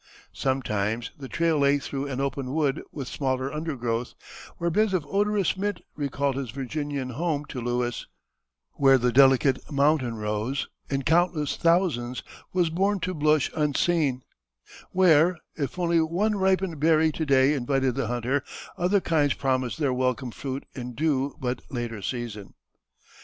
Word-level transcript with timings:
Sometimes 0.33 1.11
the 1.15 1.27
trail 1.27 1.59
lay 1.59 1.77
through 1.77 2.07
an 2.07 2.19
open 2.19 2.55
wood 2.55 2.81
with 2.91 3.07
smaller 3.07 3.53
undergrowth, 3.53 4.15
where 4.57 4.71
beds 4.71 4.95
of 4.95 5.05
odorous 5.05 5.55
mint 5.55 5.79
recalled 5.95 6.37
his 6.37 6.49
Virginian 6.49 7.11
home 7.11 7.45
to 7.45 7.61
Lewis; 7.61 8.07
where 8.73 8.97
the 8.97 9.11
delicate 9.11 9.61
mountain 9.71 10.15
rose, 10.15 10.67
in 10.89 11.03
countless 11.03 11.55
thousands, 11.55 12.23
was 12.51 12.71
born 12.71 12.99
to 13.01 13.13
blush 13.13 13.51
unseen; 13.55 14.23
where, 14.89 15.37
if 15.55 15.77
only 15.77 16.01
one 16.01 16.35
ripened 16.35 16.79
berry 16.79 17.11
to 17.11 17.23
day 17.23 17.53
invited 17.53 17.93
the 17.93 18.07
hunter, 18.07 18.43
other 18.79 19.01
kinds 19.01 19.35
promised 19.35 19.77
their 19.77 19.93
welcome 19.93 20.31
fruit 20.31 20.65
in 20.73 20.95
due 20.95 21.35
but 21.39 21.61
later 21.69 22.01
season. 22.01 22.55